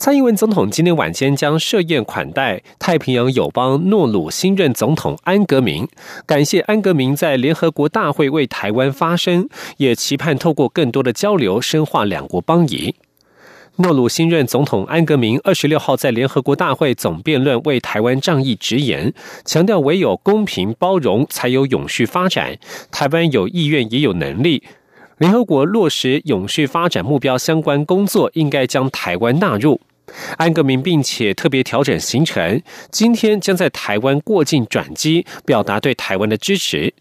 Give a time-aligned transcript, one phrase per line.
[0.00, 5.86] 蔡英文总统今天晚间将设宴款待太平洋友邦诺鲁新任总统安格明，
[6.24, 9.46] 感谢安格明在联合国大会为台湾发声，
[9.76, 12.94] 也期盼透过更多的交流深化两国邦谊。
[13.76, 19.12] 诺鲁新任总统安格明二十六号在联合国大会总辩论为台湾仗义直言，
[19.44, 22.56] 强调唯有公平包容才有永续发展，
[22.90, 24.62] 台湾有意愿也有能力。
[25.18, 29.78] 联合国落实永续发展目标相关工作，应该将台湾纳入。
[30.36, 36.94] 安格明并且特别调整行程，今天将在台湾过境转机，表达对台湾的支持。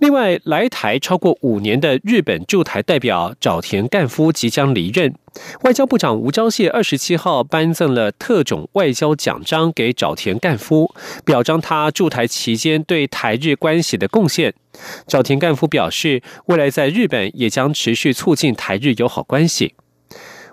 [0.00, 5.14] 另外，来台超过五年的日本驻台代表沼田干夫即将离任，
[5.62, 10.92] 外交部长吴钊燮二十七号颁赠了特种外交奖章给沼田干夫，
[11.24, 14.52] 表彰他驻台期间对台日关系的贡献。
[15.06, 19.74] 沼田干夫表示，未来在日本也将持续促进台日友好关系。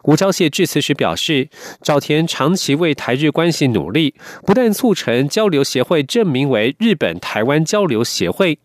[0.03, 1.49] 吴钊燮致辞时表示，
[1.81, 8.57] 早田长期为台日关系努力，不但促成交流协会证明为日本台湾交流协会，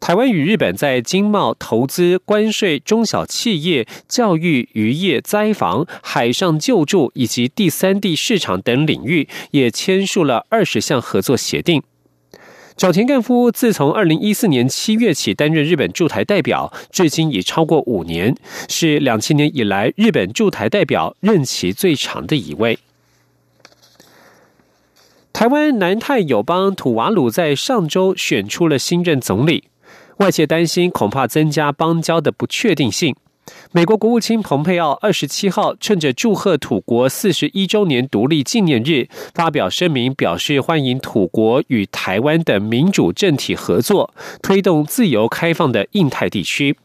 [0.00, 11.82] 台湾与日本在经贸、投资、关税、中小企业、教育、渔业、灾防、海上救助以及第三地市场等领域，也签署了二十项合作协定。
[12.78, 18.36] 沼田干夫自从二零一四年七月起担任日本驻台代表，至今已超过五年，
[18.68, 22.78] 是两千年以来日本驻台代表任期最长的一位。
[25.32, 29.64] 台湾南太友邦土瓦鲁在上周选出了新任总理，
[30.18, 33.16] 外界担心恐怕增加邦交的不确定性。
[33.72, 46.76] 美国国务卿蓬佩奥二十七号趁着祝贺土国四十一周年独立纪念日，发表声明，表示欢迎土国与台湾等民主政体合作，推动自由开放的印太地区。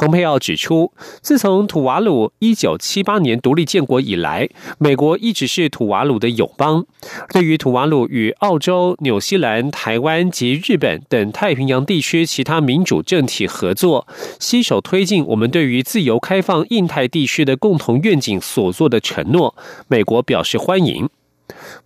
[0.00, 6.86] 蓬佩奥指出，自从土瓦鲁一九七八年独立建国以来，美国一直是土瓦鲁的友邦。
[7.34, 14.08] 对于土瓦鲁与澳洲、纽西兰、台湾及日本等太平洋地区其他民主政体合作，
[14.38, 19.54] 携手推进我们对于自由开放印太地区的共同愿景所做的承诺，
[19.86, 21.10] 美国表示欢迎。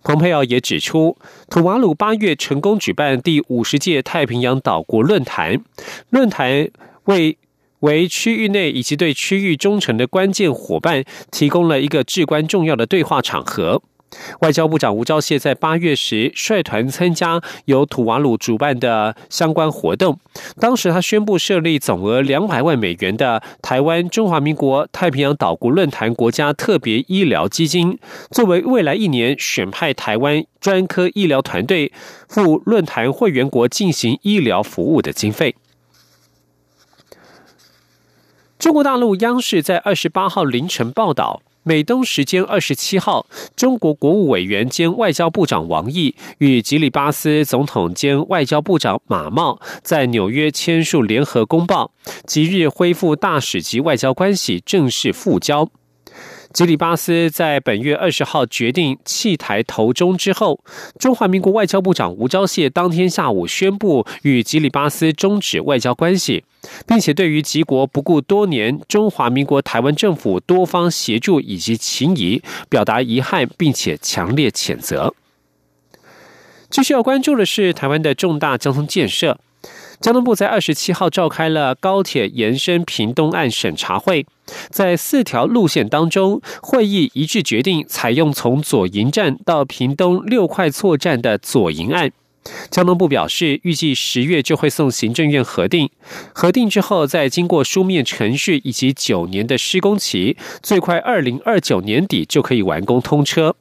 [0.05, 1.17] 蓬佩奥也指出，
[1.49, 5.61] 土瓦鲁八月成功举办第五十届太平洋岛国论坛，
[6.09, 6.69] 论坛
[7.03, 7.37] 为。
[7.79, 13.81] 为区域内以及对区域忠诚的关键伙伴提供了一个至关重要的对话场合。
[14.39, 20.17] 外交部长吴钊燮在八月时率团参加由土瓦鲁主办的相关活动，
[20.57, 27.99] 当时他宣布设立总额两百万美元的台湾中华民国太平洋岛国论坛国家特别医疗基金，
[28.31, 31.91] 作为未来一年选派台湾专科医疗团队
[32.29, 35.55] 赴论坛会员国进行医疗服务的经费。
[38.65, 51.91] 中国大陆央视在二十八号凌晨报道，美东时间二十七号，中国国务委员兼外交部长王毅与吉利巴斯总统兼外交部长马茂在纽约签署联合公报，
[52.25, 55.69] 即日恢复大使级外交关系，正式复交。
[56.55, 60.57] 吉里巴斯在本月二十号决定弃台投中之后，
[60.97, 66.45] 中华民国外交部长吴钊燮当天下午宣布与吉里巴斯终止外交关系，
[66.87, 75.13] 并且对于吉国不顾多年中华民国台湾政府多方协助以及情谊表达遗憾，并且强烈谴责。
[76.69, 79.37] 继续要关注的是台湾的重大交通建设。
[80.01, 84.25] 交通部在二十七号召开了高铁延伸屏东案审查会，
[84.69, 92.11] 在四条路线当中，会议一致决定采用从左营站到屏东六块厝站的左营案。
[92.69, 95.89] 交通部表示，预计十月就会送行政院核定，
[96.31, 103.55] 核定之后再经过书面程序以及九年的施工期，最快二零二九年底就可以完工通车。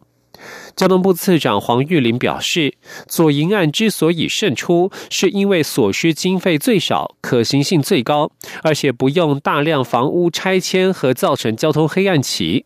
[0.77, 2.75] 交通部次长黄玉玲表示，
[3.07, 8.31] 左营案之所以胜出，是因为所需经费最少，可行性最高，
[8.63, 12.65] 而且不用大量房屋拆迁和造成交通黑暗期。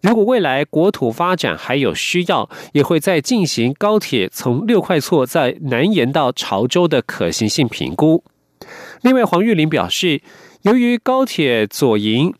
[0.00, 8.24] 如果未来国土发展还有需要，也会再进行高铁从六块厝在南延到潮州的可行性评估。
[9.02, 10.22] 另外，黄玉玲表示，
[10.62, 12.34] 由于高铁左营。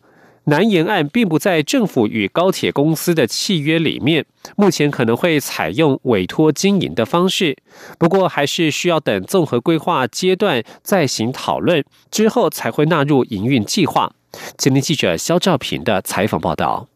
[0.45, 4.25] 南延案并不在政府与高铁公司的契约里面，
[4.57, 7.55] 目前可能会采用委托经营的方式，
[7.99, 14.11] 不过还是需要等综合规划阶段再行讨论之后，才会纳入营运计划。
[14.57, 16.90] 今天记者肖兆平的采访报道。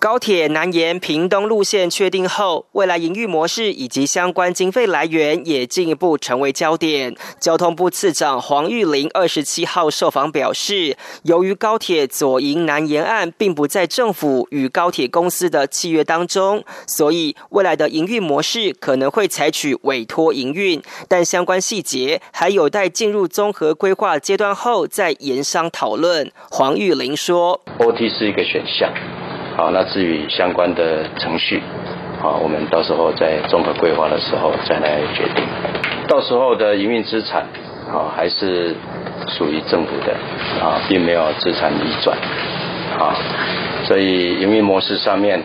[0.00, 7.16] 高铁南延屏东路线确定后，未来营运模式以及相关经费来源也进一步成为焦点。
[7.40, 26.30] 交通部次长黄玉玲二十七号受访表示，由于高铁左营南延案并不在政府与高铁公司的契约当中，所以未来的营运模式可能会采取委托营运，但相关细节还有待进入综合规划阶段后再研商讨论。
[26.48, 28.92] 黄玉玲说：“OT 是一个选项。”
[29.58, 31.60] 好，那至于相关的程序，
[32.20, 35.44] 好，我们到时候在综合规划的时候再来决定。
[36.06, 37.44] 到时候的营运资产，
[37.90, 38.72] 好，还是
[39.26, 40.12] 属于政府的，
[40.64, 42.16] 啊，并没有资产移转，
[43.00, 43.18] 啊，
[43.82, 45.42] 所以营运模式上面，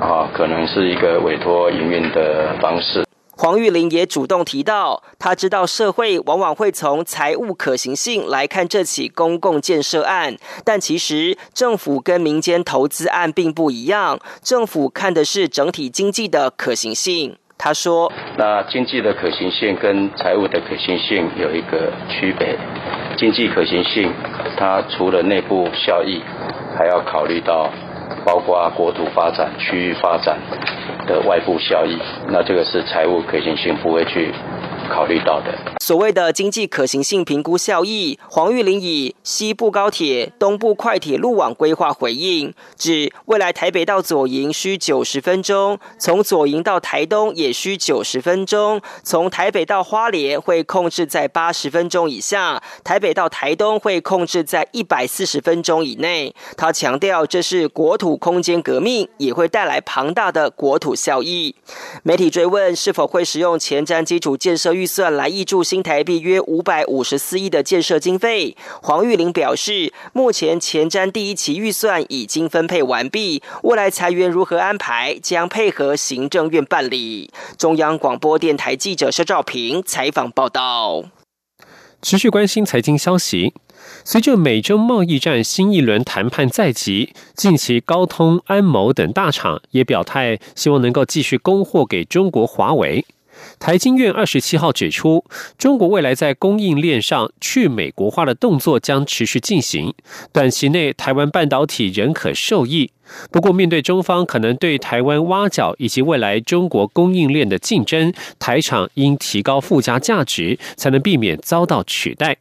[0.00, 3.05] 啊，可能是一个委托营运的方式。
[3.38, 10.34] 黄玉玲也主动提到，他知道社会往往会从财务可行性来看这起公共建设案，
[10.64, 17.36] 但其实政府跟民间投资案并不一样，政府看的是整体经济的可行性。
[17.58, 22.58] 他说：“那经济的可行性跟财务的可行性有一个区别，
[23.18, 24.12] 经济可行性，
[24.58, 26.22] 它除了内部效益，
[26.76, 27.70] 还要考虑到
[28.26, 30.36] 包括国土发展、区域发展。”
[31.06, 31.96] 的外部效益，
[32.28, 34.32] 那这个是财务可行性不会去
[34.88, 35.52] 考虑到的。
[35.80, 56.34] 所谓的经济可行性评估效益，黄玉玲以西部高铁、东部快铁路网规划回应，指未来台北到左营需九十分钟，从左营到台东也需九十分钟，从台北到花莲会控制在八十分钟以下，台北到台东会控制在一百四十分钟以内。
[56.56, 61.54] 他强调，这是国土空间革命，也会带来庞大的国土效益。
[62.02, 65.86] 媒体追问是否会使用前瞻基础建设预算来挹注新。
[65.86, 77.30] 台币约五百五十四亿的建设经费，黄玉玲表示，目前前瞻第一期预算已经分配完毕，未来裁员如何安排，将配合行政院办理。
[77.56, 81.04] 中央广播电台记者肖兆平采访报道。
[82.02, 83.54] 持续关心财经消息，
[84.04, 93.06] 随着美中贸易战新一轮谈判在即，近期高通、安谋等大厂也表态，希望能够继续供货给中国华为。
[93.58, 95.24] 台经院二十七号指出，
[95.56, 99.94] 中国未来在供应链上去美国化的动作将持续进行，
[100.32, 102.90] 短期内台湾半导体仍可受益。
[103.30, 112.36] 不过，面对中方可能对台湾挖角以及未来中国供应链的竞争，台厂应提高附加价值，才能避免遭到取代。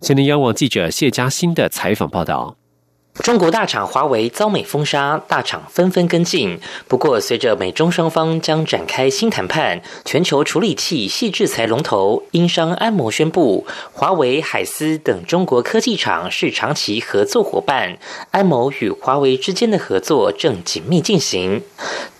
[0.00, 2.57] 前天央网记者谢嘉欣的采访报道。
[3.22, 6.58] 中国大厂华为遭美封杀，大厂纷纷跟进。
[6.86, 17.98] 不过，随着美中双方将展开新谈判，全球处理器系制裁龙头英商安谋宣布，华为、海思等中国科技厂是长期合作伙伴，
[18.30, 21.62] 安谋与华为之间的合作正紧密进行。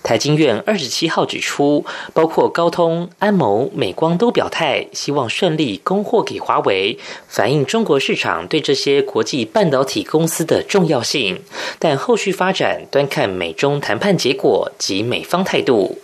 [0.08, 1.84] 财经院二十七号指出，
[2.14, 11.38] 包括高通、安谋、美光都表态，希望顺利供货给华为，反映中国市场对这些国际半导体公司的重要性。
[11.78, 15.98] 但后续发展端看美中谈判结果及美方态度。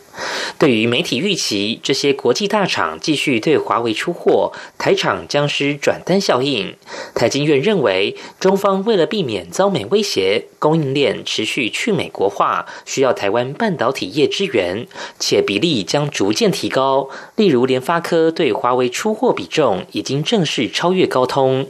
[0.58, 6.76] 对于媒体预期这些国际大厂继续对华为出货，台厂将失转单效应。
[7.14, 14.86] 台经院认为，中方为了避免遭美威胁，供应链持续去美国化，需要台湾半导体业支援，
[15.18, 17.08] 且比例将逐渐提高。
[17.36, 21.66] 例如，联发科对华为出货比重已经正式超越高通。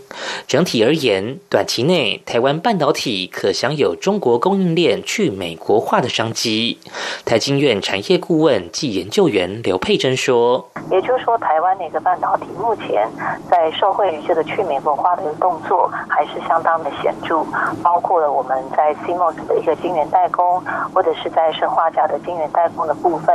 [0.47, 6.79] 整体而言，短期内台湾半导体可享有中国供应链去美国化的商机。
[7.25, 13.09] 台经院产业顾问暨研究员刘佩珍说：“也就是说，台湾的一个半导体目前
[13.51, 17.45] 在受惠于这个去美国化的一个动作，还是相当的显著。
[17.83, 20.63] 包括了我们在 CMOS 的一个晶圆代工，
[20.93, 23.35] 或者是在生化家的晶圆代工的部分，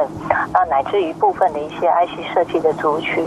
[0.53, 3.25] 那乃至于部分的一些 IC 设计的族群，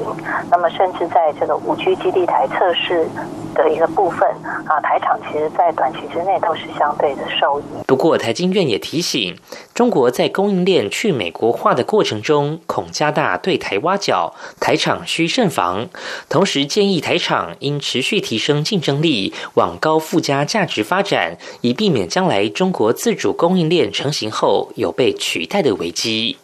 [0.50, 3.06] 那么甚至在这个五 G 基地台测试。”
[3.54, 4.26] 的一个部分
[4.66, 7.64] 啊，台厂其实在短期之内都是相对的受益。
[7.86, 9.36] 不过，台经院也提醒，
[9.74, 15.88] 中国在供应链去美国化的过程中，恐加大对台挖角，台厂需慎防。
[16.28, 26.36] 同时，建议台厂应持续提升竞争力，往高附加价值发展，以避免将来中国自主供应链成型后有被取代的危机。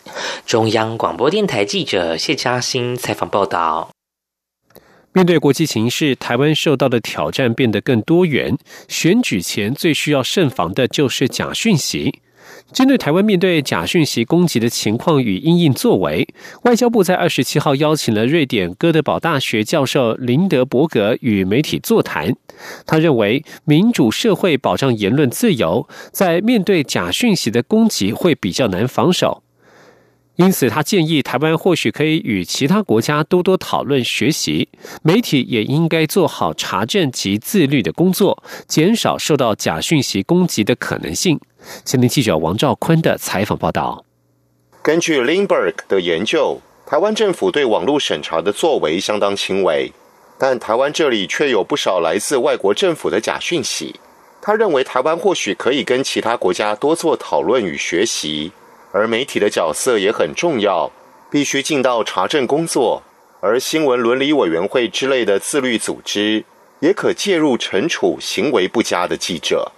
[0.47, 3.91] 中央广播电台记者谢嘉欣采访报道。
[5.13, 8.57] 面对国际形势，台湾受到的挑战变得更多元。
[8.87, 12.21] 选举前最需要慎防的就是假讯息。
[12.73, 16.29] 针对台湾面对假讯息攻击的情况与应应作为，
[16.65, 22.37] 外交部在二十七号邀请了瑞典哥德堡大学教授林德伯格与媒体座谈。
[22.87, 29.43] 他认为，民主社会保障言论自由，在面对假讯息的攻击会比较难防守。
[30.37, 34.69] 因此，他建议台湾或许可以与其他国家多多讨论学习，
[35.03, 41.41] 媒体也应该做好查证及自律的工作，减少受到假讯息攻击的可能性。
[41.85, 44.05] 前天记者王兆坤的采访报道。
[44.83, 49.93] 根据 Lindberg 的研究，台湾政府对网络审查的作为相当轻微，
[50.39, 53.97] 但台湾这里却有不少来自外国政府的假讯息。
[54.41, 58.53] 他认为台湾或许可以跟其他国家多做讨论与学习。
[58.91, 60.91] 而媒体的角色也很重要，
[61.31, 63.03] 必须尽到查证工作。
[63.41, 66.45] 而新闻伦理委员会之类的自律组织，
[66.81, 69.71] 也可介入惩处行为不佳的记者。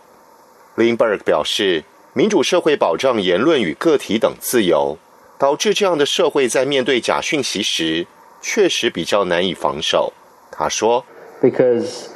[0.76, 1.84] Lindbergh 表示，
[2.14, 4.98] 民主社会保障言论与个体等自由，
[5.38, 8.08] 导致这样的社会在面对假讯息时，
[8.42, 10.14] 确实比较难以防守。
[10.52, 11.04] 他说：“
[11.42, 12.08] Because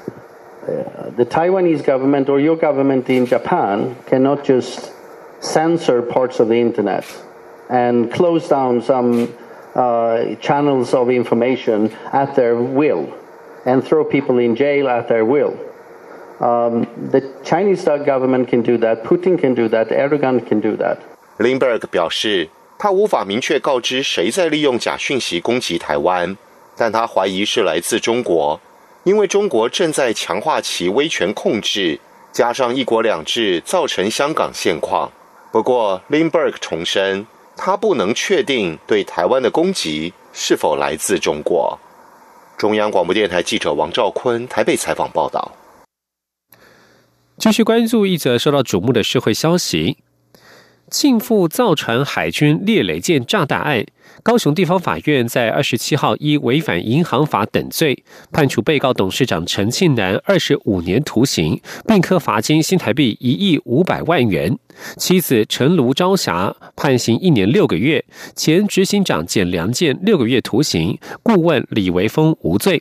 [1.15, 4.91] the Taiwanese government or your government in Japan cannot just.”
[5.41, 7.05] censor parts of the internet
[7.69, 9.29] and close down some
[9.74, 13.05] uh, channels of information at their will
[13.65, 15.53] and throw people in jail at their will.
[16.41, 20.97] Um, the Chinese government can do that, Putin can do that, Erdogan can do that.
[21.38, 26.37] Lindberg 表示，他无法明确告知谁在利用假讯息攻击台湾，
[26.76, 28.61] 但他怀疑是来自中国，
[29.05, 32.00] 因为中国正在强化其威权控制，
[32.33, 35.12] 加上一国两制造成香港现况。
[35.53, 37.26] 不过，Lindberg 重申，
[37.57, 41.79] 他不能确定对台湾的攻击是否来自中国。
[42.59, 45.53] 中央广播电台记者王兆坤台北采访报道。
[47.37, 49.99] 继续关注一则受到瞩目的社会消息。
[50.91, 53.85] 庆富造船海军猎雷舰炸弹案，
[54.23, 64.57] 高雄地方法院在二十七号依违反银行法等罪，判处被告董事长陈庆南二十五年徒刑，并科罚金新台币一亿五百万元；
[64.97, 68.05] 妻子陈卢朝霞判刑一年六个月，
[68.37, 72.81] 前执行长简良健六个月徒刑，顾问李维峰无罪。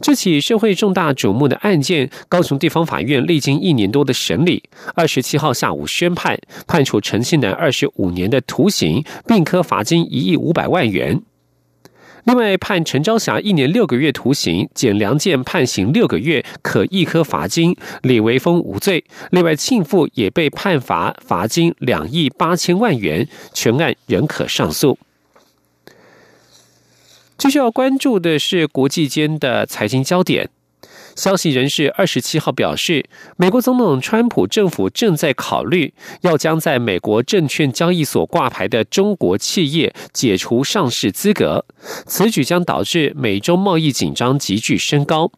[0.00, 4.62] 这起社会重大瞩目的案件，高雄地方法院历经一年多的审理，
[4.94, 11.20] 二十七号下午宣判，判处陈庆南二十五年的徒刑，并科罚金一亿五百万元。
[12.24, 17.76] 另外，判陈昭霞一年六个月徒刑，减梁健判刑六个月，可一科罚金。
[18.02, 19.04] 李维峰无罪。
[19.30, 24.98] 另外，庆父也被判罚罚金两亿八千万元，全案仍可上诉。
[27.38, 30.48] 继续要关注的是国际间的财经焦点。
[31.14, 41.64] 消息人士二十七号表示，美国总统川普政府正在考虑要将在美国证券交易所挂牌的中国企业解除上市资格，
[42.06, 45.30] 此举将导致美中贸易紧张急剧升高。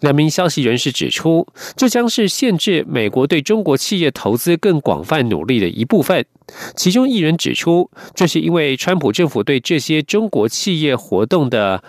[0.00, 6.24] 两名消息人士指出，这将是限制美国对中国企业投资更广泛努力的一部分。
[6.74, 11.84] 其中一人指出，这是因为川普政府对这些中国企业活动的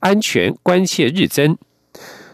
[0.00, 1.56] 安全关切日增。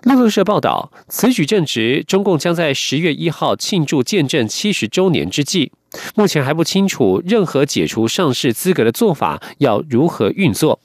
[0.02, 5.70] 路透社报道，此举正值中共将在十月一号庆祝建政七十周年之际，
[6.16, 10.80] 目前还不清楚任何解除上市资格的做法要如何运作。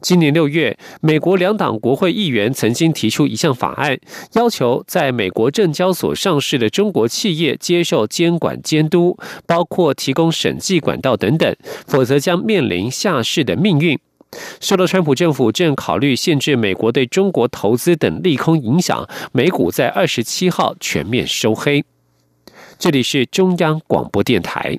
[0.00, 3.98] 今年六月，美国两党国会议员曾经提出一项法案，
[4.34, 11.54] 要求在美国证交所上市的中国企业接受监管监督，包括提供审计管道等等，
[11.86, 13.98] 否则将面临下市的命运。
[14.60, 21.84] 受到川普政府正考虑限制美国对中国投资等利空影响，美股在二十七号全面收黑。
[22.78, 24.78] 这里是中央广播电台。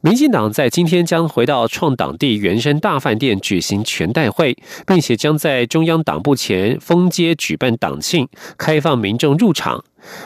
[0.00, 9.84] 民进党在今天将回到创党地原生大饭店举行全代会，并且将在中央党部前封街举办党庆，开放民众入场。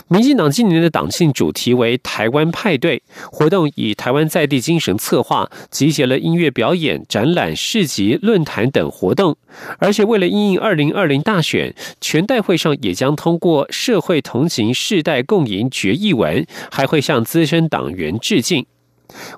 [0.08, 9.36] 民进党今年的党庆主题为“台湾派对”，活动以台湾在地精神策划，集结了音乐表演、展览、市集、论坛等活动。
[9.78, 18.64] 而且为了应应二零二零大选，全代会上也将通过社会同行世代共赢决议文，还会向资深党员致敬。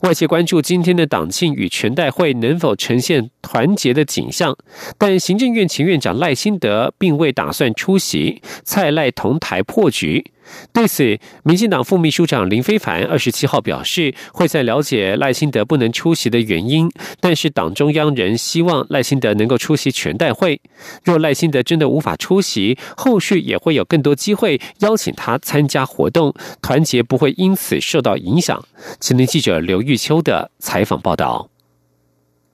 [0.02, 4.56] 外界关注今天的党庆与全代会能否呈现团结的景象，
[4.96, 10.32] 但行政院前院长赖清德并未打算出席，蔡赖同台破局。
[10.72, 16.90] 对此，民进党副秘书长林非凡二十七号表示，会在了解赖清德不能出席的原因，
[17.20, 20.60] 但是党中央仍希望赖清德能够出席全代会。
[21.04, 28.64] 若赖清德真的无法出席，后续也会有更多机会邀请他参加活动，团结不会因此受到影响。
[29.00, 31.48] 青年记者刘玉秋的采访报道。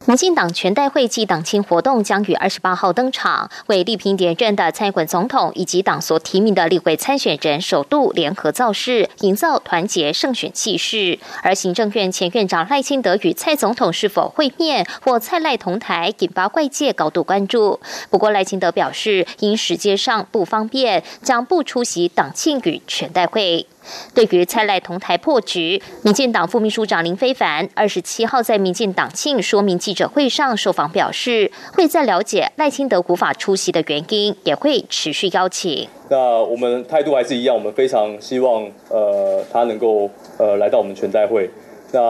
[0.06, 11.18] 民进党全代会暨党庆活动将于二十八号登场，为力拼连任的蔡滚总统以及党所提名的立委参选人首度联合造势，营造团结胜选气势。
[11.42, 17.80] 而行政院前院长赖清德与蔡总统是否会面或蔡赖同台，引发外界高度关注。
[18.11, 23.66] 不过赖清德表示，因时间上不方便，将不出席党庆与全代会。
[24.14, 35.88] 对于蔡赖同台破局，民进党副秘书长林非凡二十七号在民进党庆说明记者会上受访表示，会在了解赖清德无法出席的原因，也会持续邀请。
[36.08, 41.48] 那我们态度还是一样，我们非常希望呃他能够呃来到我们全代会。
[41.92, 42.00] 那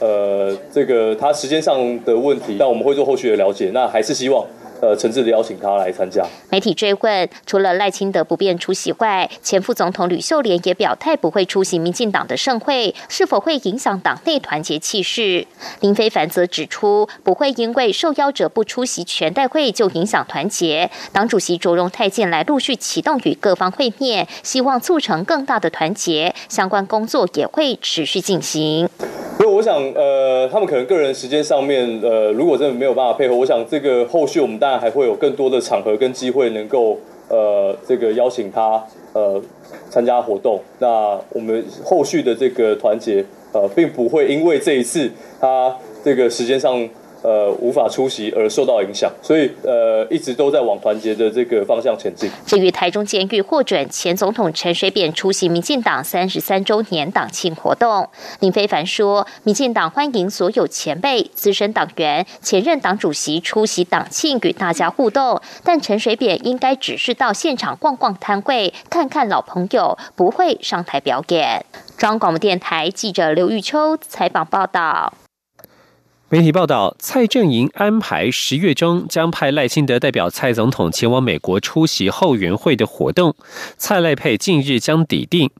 [0.00, 3.70] 呃这个他时间上的问题，那我们会做后续的了解。
[3.72, 4.44] 那还是希望。
[4.80, 6.24] 呃，诚挚的邀请他来参加。
[6.48, 15.46] 媒体追问，除了赖清德不便出席外，前副总统吕秀莲也表态不会出席民进党的盛会，是否会影响党内团结气势？
[15.80, 20.90] 林非凡则指出，不会因为受邀者不出席全代会就影响团结。
[21.12, 28.88] 党主席卓荣泰近来陆续启动与各方会面，希望促成更大的团结，相关工作也会持续进行。
[29.36, 36.96] 所以我想，呃，他们可能个人时间上面，呃，如果真的没有办法配合，我想这个后续我们当然还会有更多的场合跟机会，能够
[37.28, 38.80] 呃，这个邀请他
[39.12, 39.42] 呃
[39.90, 40.60] 参加活动。
[40.78, 45.10] 那我们后续的这个团结，呃，并不会因为这一次
[45.40, 46.88] 他这个时间上。
[47.22, 52.30] 呃，无法出席而受到影响，所以呃，一直都在往团结的这个方向前进。
[52.46, 58.08] 至于台中监狱获准前总统陈水扁出席民进党三十三周年党庆活动，
[58.40, 71.64] 林非凡说，民进党欢迎所有前辈、资深党员、前任党主席出席党庆与大家互动，但陈水扁应该只是到现场逛逛摊位，看看老朋友，不会上台表演。
[71.98, 75.12] 中央广播电台记者刘玉秋采访报道。
[76.32, 83.34] 媒体报道，蔡正营安排十月中将派赖清德代表蔡总统前往美国出席后援会的活动。
[83.76, 85.50] 蔡赖配近日将抵定。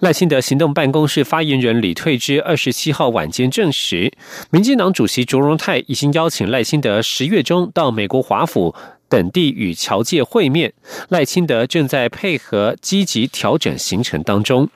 [0.00, 4.12] 赖清德行动办公室发言人李退之二十七号晚间证实，
[4.50, 8.74] 民进党主席卓荣泰已经邀请赖清德十月中到美国华府
[9.08, 10.74] 等地与侨界会面。
[11.08, 14.68] 赖清德正在配合积极调整行程当中。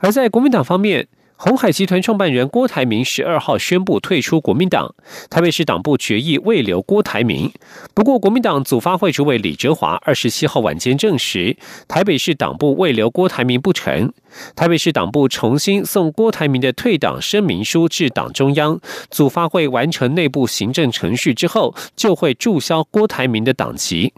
[0.00, 1.06] 而在国民党方面。
[1.42, 4.94] 红海集团创办人郭台铭十二号宣布退出国民党，
[5.30, 7.50] 台北市党部决议未留郭台铭。
[7.94, 11.56] 不过，国民党组发会主委李哲华二十七号晚间证实，
[11.88, 14.12] 台北市党部未留郭台铭不成。
[14.54, 18.78] 台北市党部重新送郭台铭的退党声明书至党中央，
[19.10, 24.12] 组发会完成内部行政程序之后，就会注销郭台铭的党籍。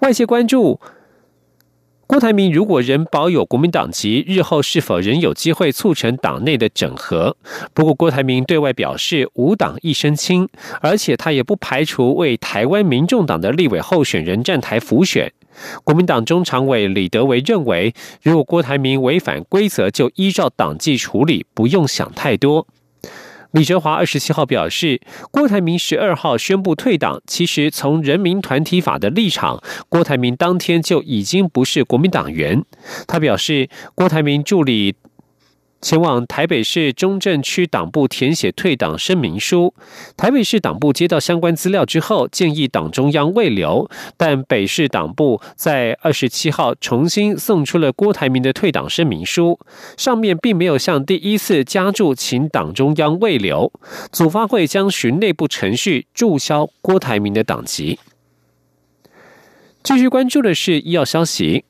[0.00, 0.80] 外界关注。
[2.08, 7.36] 郭台铭如果仍保有国民党籍，日后是否仍有机会促成党内的整合？
[7.74, 10.48] 不过，郭台铭对外表示无党一身轻，
[10.80, 15.30] 而且他也不排除为台湾民众党的立委候选人站台辅选。
[15.84, 17.92] 国民党中常委李德维认为，
[18.22, 22.66] 如果郭台铭违反规则，就依照党纪处理，不用想太多。
[23.52, 27.22] 李哲华二十七号表示，郭台铭十二号宣布退党。
[27.26, 32.62] 其实从人民团体法的立场，郭台铭当天就已经不是国民党员。
[33.06, 34.94] 他表示，郭台铭助理。
[35.80, 39.72] 前往台北市中正区党部填写退党声明书，
[40.16, 49.60] 台北市党部接到相关资料之后，建议党中央未留，但北市党部在二十七号重新送出了郭台铭的退党声明书，
[49.96, 53.72] 上面并没有像第一次加注请党中央未留，
[54.10, 58.00] 组发会将循内部程序注销郭台铭的党籍。
[59.84, 61.64] 继续关注的是医药消息。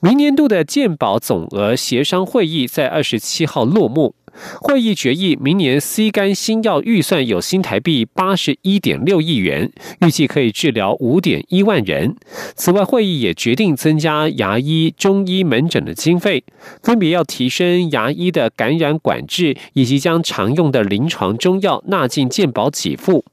[0.00, 4.14] 明年度的健保总额协商会议在二十七号落幕。
[4.60, 12.14] 会议决议，明年 C 肝新药预算有新台币八十一点六亿元，预计可以治疗五点一万人。
[12.54, 16.44] 此外，会议也决定增加牙医、中医门诊的经费，
[16.80, 23.24] 分别要提升牙医的感染管制，以及将常用的临床中药纳进健保给付。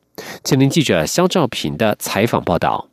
[0.43, 2.89] 前年记者肖兆平的采访报道。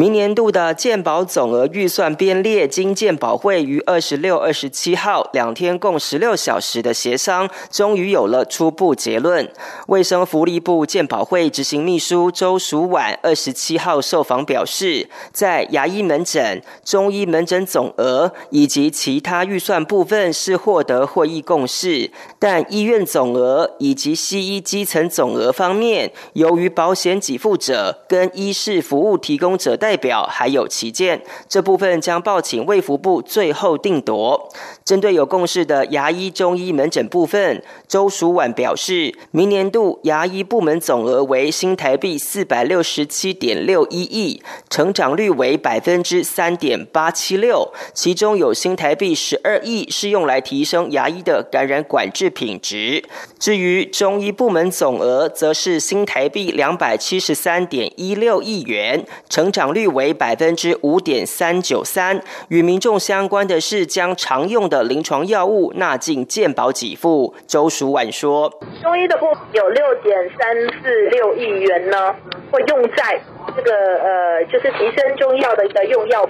[0.00, 9.46] 明年度的健保总额预算编列，经健保会于二十六、二十七号两天共十六小时的协商，终于有了初步结论。
[9.88, 29.76] 卫生福利部健保会执行秘书周淑婉二十七号受访表示，在牙医门诊、中医门诊总额以及其他预算部分是获得会议共识，但医院总额以及西医基层总额方面，由于保险给付者跟医事服务提供者。
[29.80, 34.48] 代代表还有旗舰，这部分将报请卫福部最后定夺。
[34.84, 53.02] 针对有共识的牙医、中医门诊部分，周淑婉表示，明年度牙医部门总额为新台币四百六十七点六一亿，成长率为百分之三点八七六，其中有新台币十二亿是用来提升牙医的感染管制品质。
[53.40, 59.69] 至于中医部门总额，则是新台币两百七十三点一六亿元，成长。
[59.72, 62.22] 率为百分之五点三九三。
[62.48, 67.34] 与民众相关的是，将常用的临床药物纳进健保给付。
[67.46, 68.50] 周淑婉说
[68.82, 72.14] ：“中医的部分有六点三四六亿元呢，
[72.50, 73.20] 会用在
[73.56, 76.28] 这个呃，就是提升中药的一个用药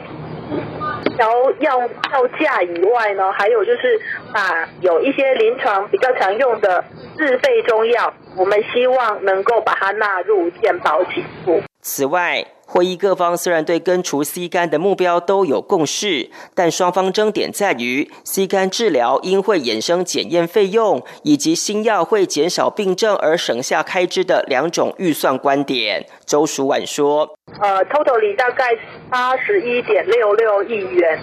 [1.16, 1.28] 调
[1.60, 4.00] 药药价以外呢，还有就是
[4.32, 6.84] 把有一些临床比较常用的
[7.16, 11.60] 自费中药，我们希望能够把它纳入健保给付。
[11.80, 26.06] 此外。”会议各方虽然对根除 C 肝的目标都有共识，但双方争点在于 C 肝治疗因会衍生检验费用以及新药会减少病症而省下开支的两种预算观点。
[26.24, 27.28] 周淑婉说
[27.60, 28.66] ：“呃，totally 大概
[29.10, 31.18] 八十一点六六亿元，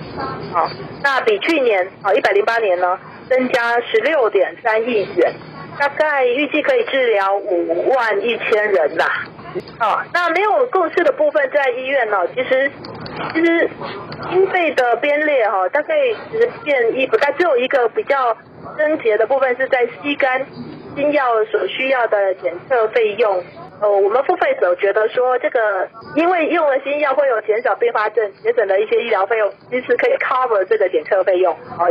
[0.51, 0.69] 好，
[1.01, 5.33] 那比去年啊一百零八年呢增加十六点三亿元，
[5.79, 9.07] 大概预计可以治疗五万一千人啦。”
[9.79, 12.17] 好，那没有共识的部分在医院呢。
[12.35, 12.71] 其实，
[13.33, 13.69] 其实
[14.29, 15.95] 经费的编列哈，大概
[16.31, 18.35] 只变一，不，但只有一个比较
[18.77, 20.45] 症结的部分是在吸肝
[20.95, 23.43] 新药所需要的检测费用。
[23.79, 31.55] 呃，我们付费者觉得说，这个因为用了新药会有减少并发症、节省了一些医疗费用，其实可以 cover 这个检测费用。
[31.77, 31.87] 好，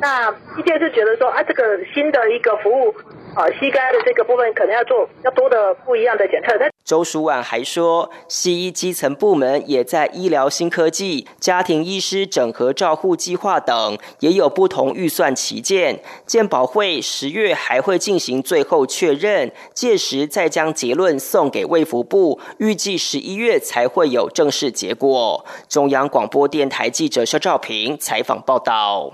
[0.00, 2.94] 那医界是觉得说啊，这个新的一个服务。
[3.38, 6.48] 啊，膝盖的这个部分可能要做要多的不一样的检测。
[6.84, 16.02] 周淑婉还说，西医基层部门也在医疗新科技、家庭医师整合照护计划等也有不同预算旗舰。
[16.26, 25.46] 健保会十月还会进行最后确认，届时再将结论送给卫福部，预计十一月才会有正式结果。
[25.68, 29.12] 中央广播电台记者肖兆平采访报道。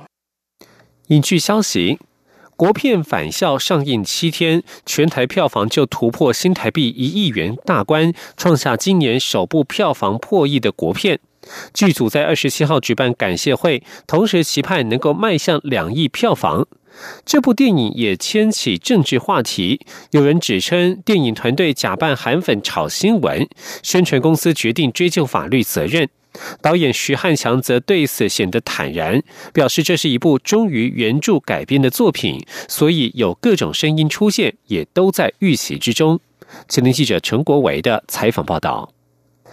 [1.09, 1.99] 引据消息。
[2.57, 11.19] 国片返校上映七天，全台票房就突破新台币一亿元大关，创下今年首部票房破亿的国片。
[11.73, 16.67] 剧组在二十七号举办感谢会，同时期盼能够迈向两亿票房。
[17.27, 19.81] 这部电影也牵起政治话题，
[20.13, 23.49] 有人指称电影团队假扮韩粉炒新闻，
[23.83, 26.09] 宣传公司决定追究法律责任。
[26.61, 36.21] 导演徐汉强则对此显得坦然，表示这是一部忠于原著改编的作品，所以有各种声音出现，也都在预期之中。
[36.69, 38.94] 前天记者陈国维的采访报道。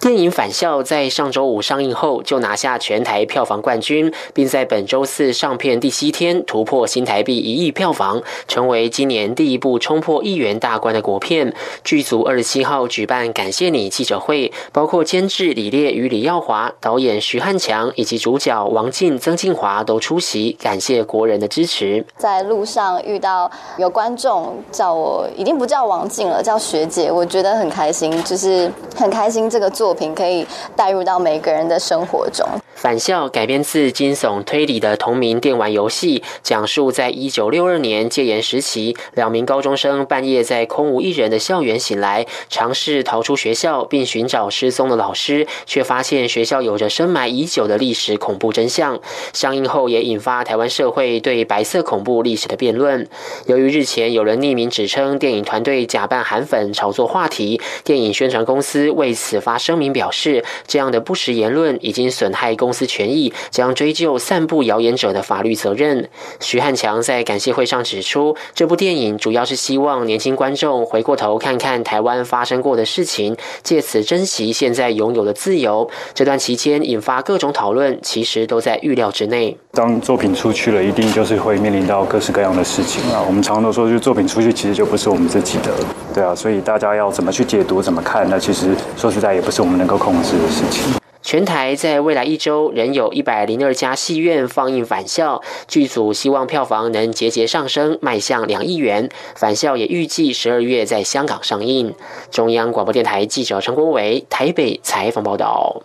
[0.01, 11.53] 电影《返校》在上周五上映后就拿下全台票房冠军，并在本周四上片第七天突破新台币一亿票房，成为今年第一部冲破亿元大关的国片。
[11.83, 22.03] 剧组二十七号举办感谢你记者会，包括监制李烈与李耀华、导演徐汉强以及主角王静、曾静华都出席，感谢国人的支持。
[22.17, 29.90] 在路上遇到有观众叫我，已经不叫王静了，叫学姐，我觉得很开心，就是很开心这个作。
[29.91, 32.47] 作品可以带入到每个人的生活中。
[32.81, 48.99] 返校改编自惊悚推理的同名电玩游戏，讲述在一九六二年戒严时期，两名高中生半夜在空无一人的校园醒来，尝试逃出学校并寻找失踪的老师，却发现学校有着深埋已久的历史恐怖真相。
[49.31, 53.07] 上映后也引发台湾社会对白色恐怖历史的辩论。
[53.45, 62.70] 由于日前有人匿名指称电影团队假扮韩粉炒作话题，电影宣传公司为此发声明表示，这样的不实言论已经损害公。
[62.71, 66.07] 公司权益，将追究散布谣言者的法律责任。
[66.39, 75.89] 徐汉强在感谢会上指出，这部电影主要是希望年轻观众回过头看看台湾发生过的事情，借此珍惜现在拥有的自由。
[76.13, 79.57] 这段期间引发各种讨论，其实都在预料之内。
[79.73, 83.21] 当作品出去了，一定就是会面临到各式各样的事情啊。
[83.27, 85.73] 我们常常都说，就作品出去，其实就不是我们自己的，
[86.13, 86.33] 对啊。
[86.33, 91.00] 所以大家要怎么去解读、怎么看，那其实说实在，也不是我们能够控制的事情。
[91.23, 99.07] 全台在未来一周仍有一百零二家戏院放映《返校》，剧组希望票房能节节上升，迈向两亿元。
[99.35, 101.93] 《返校》也预计十二月在香港上映。
[102.31, 105.83] 中央广播电台记者陈国伟台北采访报道。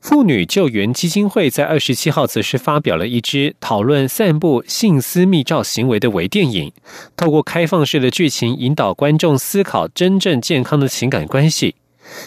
[0.00, 6.72] 妇女救援基金会在二十七号则是发表了一支讨论散布性私密照行为的微电影，
[7.16, 11.76] 透过开放式的剧情引导观众思考真正健康的情感关系。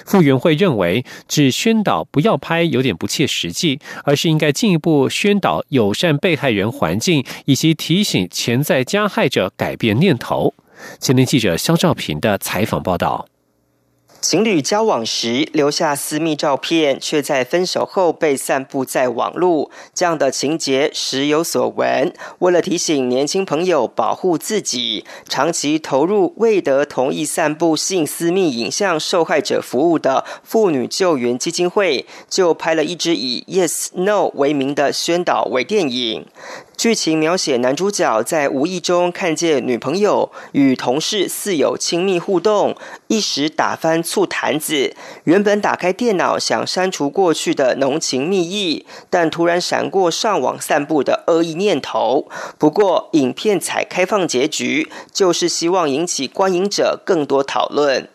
[0.05, 10.53] 傅园慧认为，只宣导不要拍有点不切实际，而是应该进一步宣导友善被害人环境，以及提醒潜在加害者改变念头。
[10.99, 13.27] 前天记者肖兆平的采访报道。
[14.23, 22.13] 情侣交往时留下私密照片，却在分手后被散布在网络，这样的情节时有所闻。
[22.39, 36.25] 为了提醒年轻朋友保护自己，长期投入未得同意散布性私密影像受害者服务的妇女救援基金会，就拍了一支以 “Yes No” 为名的宣导微电影。
[36.83, 42.75] 剧情描写男主角在无意中看见女朋友与同事似有亲密互动，
[43.07, 44.93] 一时打翻醋坛子。
[45.23, 52.27] 原本打开电脑想删除过去的浓情蜜意，但突然闪过上网散步的恶意念头。
[52.57, 58.09] 不过，影片采开放结局，就是希望引起观影者更多讨论。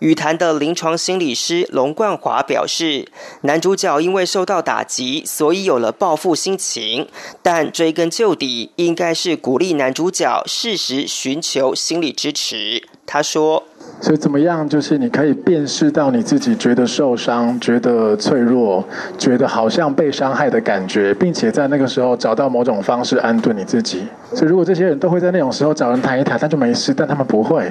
[0.00, 3.08] 语坛的临床心理师龙冠华表示，
[3.42, 7.08] 男主角因为受到打击，所以有了报复心情。
[7.42, 12.82] 但追根究底，应该是鼓励男主角适时寻求心理支持。
[13.04, 13.62] 他说
[14.00, 18.82] ：“所以怎么样，就是你可以辨识到你自己觉得受伤、觉得脆弱、
[19.18, 24.04] 觉得好像被伤害的感觉，并且在那个时候找到某种方式安顿你自己。
[24.32, 26.94] 所以，如果这些人都会在那种时候找人谈一谈，那就没事。
[26.94, 27.70] 但他们不会。”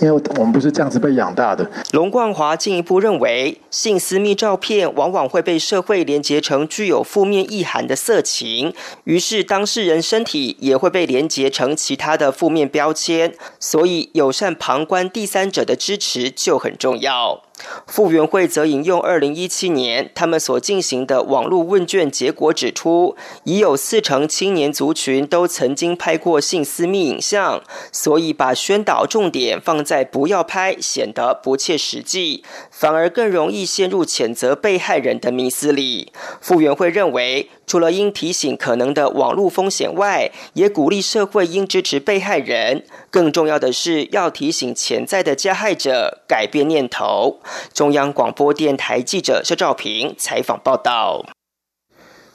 [0.00, 1.70] 因为我们不是这样子被养大的。
[1.92, 8.74] 龙冠华进一步认为，性私密照片往往会被社会连结成具有负面意涵的色情，
[9.04, 17.42] 于是当事人身体也会被连结成其他的负面标签，所以友善旁观第三者的支持就很重要。
[17.86, 36.12] 傅园慧则引用二零一七年他们所进行的网络问卷结果指出，已有四成青年族群都曾经拍过性私密影像，所以把宣导重点放在不要拍，显得不切实际，反而更容易陷入谴责被害人的迷思里。
[36.40, 37.50] 傅园慧认为。
[37.72, 42.84] 除了应提醒可能的网络风险外，也鼓励社会应支持被害人。
[43.10, 47.40] 更重要的是，要提醒潜在的加害者改变念头。
[47.72, 51.24] 中央广播电台记者肖兆平采访报道。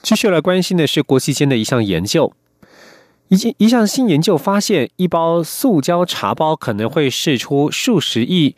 [0.02, 2.32] 继续来关心的是国际间的一项研究，
[3.28, 8.56] 一一项新研究发现，一包塑胶茶包可能会释出数十亿，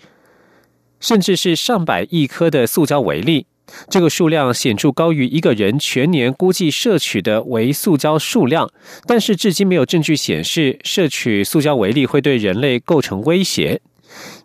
[0.98, 3.44] 甚至是上百亿颗的塑胶微粒。
[3.88, 8.70] 这个数量显著高于一个人全年估计摄取的微塑胶数量，
[9.06, 13.80] 但是至今没有证据显示摄取塑胶微粒会对人类构成威胁。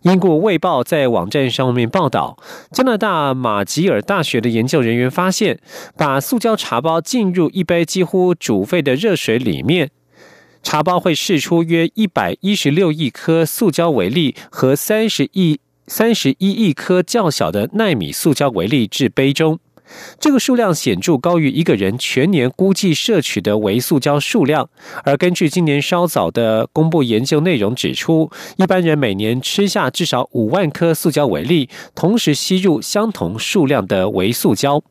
[0.03, 2.37] 英国《卫报》在网站上面报道，
[2.71, 5.59] 加拿大马吉尔大学的研究人员发现，
[5.97, 9.89] 把塑胶茶包浸入一杯几乎煮沸的热水里面，
[10.61, 15.59] 茶包会释出约一百一十六亿颗塑胶微粒和三十亿。
[15.87, 19.59] 三十一亿颗较小的纳米塑胶微粒至杯中，
[20.19, 24.67] 这个数量显著高于一个人全年估计摄取的微塑胶数量。
[25.03, 34.81] 而根据今年稍早的公布研究内容指出，一般人每年吃下至少五万颗塑胶微粒，同时吸入相同数量的微塑胶。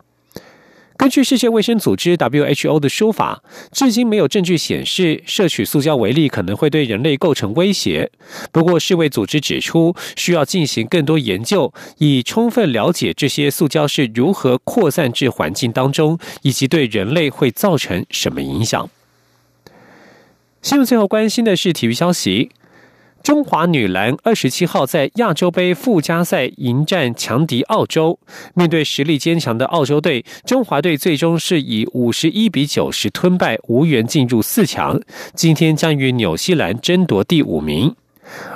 [0.97, 8.11] 根据世界卫生组织 （WHO） 的说法，至今没有证据显示摄取塑胶微粒可能会对人类构成威胁。
[8.53, 18.89] 不过，世卫组织指出，需要进行更多研究，以充分了解这些塑胶是如何扩散至环境当中，以及对人类会造成什么影响。
[20.63, 22.51] 新闻最后关心的是体育消息。
[23.25, 28.19] 中华女篮二十七号在亚洲杯附加赛迎战强敌澳洲，
[28.53, 35.01] 面对实力坚强的澳洲队，中华队最终是以五十一比九十吞败，无缘进入四强。
[35.35, 37.97] 今天将与纽西兰争夺第五名。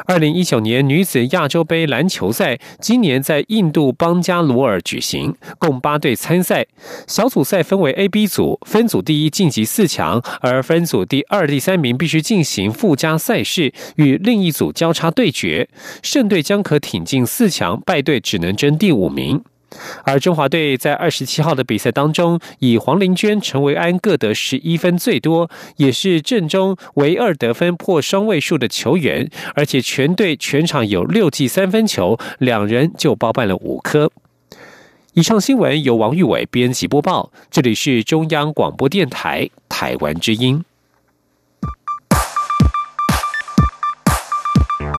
[0.06, 6.66] 二零一九年女子亚洲杯篮球赛今年在印度邦加罗尔举行，共八队参赛。
[7.06, 15.68] 小组赛分为 A、B 组，分组第一晋级四强，而分组第二、第三名必须进行附加赛事，与另一组交叉对决。
[16.02, 19.42] 胜队将可挺进四强，败队只能争第五名。
[20.04, 34.10] 而中华队在二十七号的比赛当中，以黄玲娟、陈维安各得十一分最多，也是阵中唯二得分破双位数的球员，而且全队全场有六记三分球，两人就包办了五颗。
[35.14, 40.64] 以上新闻由王玉伟编辑播报，这里是中央广播电台台湾之音。